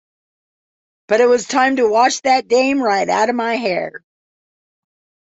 [1.09, 4.03] But it was time to wash that dame right out of my hair.